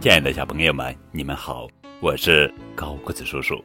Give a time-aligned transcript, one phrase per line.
[0.00, 1.66] 亲爱的小朋友们，你们好，
[1.98, 3.60] 我是高个子叔叔。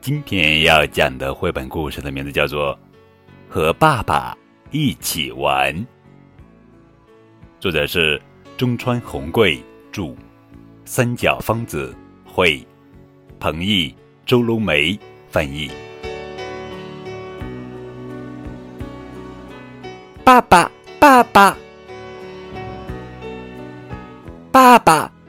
[0.00, 2.72] 今天要讲的绘本故事的名字叫做
[3.48, 4.38] 《和爸爸
[4.70, 5.74] 一起玩》，
[7.58, 8.22] 作者是
[8.56, 9.60] 中川红贵
[9.90, 10.14] 著，
[10.84, 11.92] 三角方子
[12.24, 12.64] 绘，
[13.40, 13.92] 彭毅、
[14.24, 14.96] 周龙梅
[15.28, 15.68] 翻译。
[20.22, 21.56] 爸爸，爸爸，
[24.52, 25.12] 爸爸。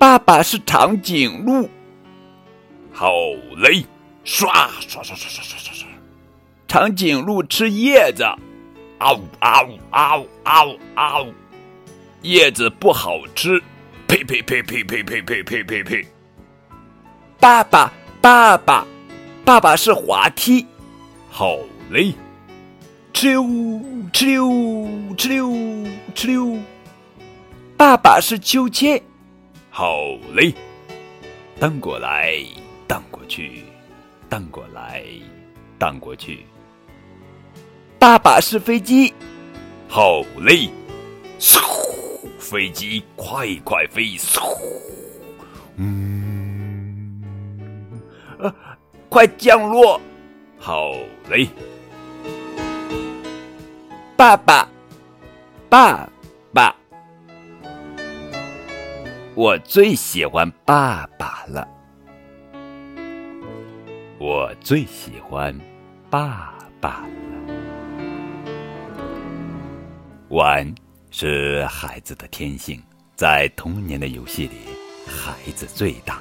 [0.00, 1.68] 爸爸是长颈鹿，
[2.90, 3.12] 好
[3.58, 3.84] 嘞！
[4.24, 5.86] 刷刷刷刷刷刷刷刷！
[6.66, 8.24] 长颈鹿吃叶子，
[9.00, 11.26] 嗷嗷嗷嗷嗷！
[12.22, 13.62] 叶子不好吃，
[14.08, 16.06] 呸呸呸呸呸呸呸呸呸呸！
[17.38, 18.86] 爸爸爸爸，
[19.44, 20.66] 爸爸是滑梯，
[21.28, 21.58] 好
[21.90, 22.14] 嘞！
[23.12, 23.42] 哧溜
[24.10, 24.48] 哧溜
[25.14, 25.46] 哧溜
[26.14, 26.58] 哧溜！
[27.76, 28.98] 爸爸是秋千。
[29.72, 30.02] 好
[30.34, 30.52] 嘞，
[31.60, 32.44] 荡过来，
[32.88, 33.62] 荡过去，
[34.28, 35.04] 荡过来，
[35.78, 36.44] 荡过去。
[37.98, 39.14] 爸爸是飞机，
[39.88, 40.68] 好嘞，
[41.38, 41.60] 嗖，
[42.38, 44.40] 飞机快快飞，嗖，
[45.76, 47.22] 嗯，
[48.40, 48.52] 呃，
[49.08, 50.00] 快降落，
[50.58, 50.92] 好
[51.30, 51.48] 嘞。
[54.16, 54.68] 爸爸，
[55.68, 56.08] 爸
[56.52, 56.79] 爸。
[59.40, 61.66] 我最喜欢爸爸了，
[64.18, 65.58] 我最喜欢
[66.10, 67.08] 爸爸了。
[70.28, 70.70] 玩
[71.10, 72.82] 是孩子的天性，
[73.16, 74.56] 在童年的游戏里，
[75.06, 76.20] 孩子最大。